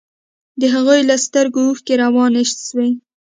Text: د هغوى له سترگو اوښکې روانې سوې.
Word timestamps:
د 0.61 0.61
هغوى 0.73 0.99
له 1.09 1.15
سترگو 1.25 1.61
اوښکې 1.67 1.93
روانې 2.03 2.43
سوې. 2.67 2.89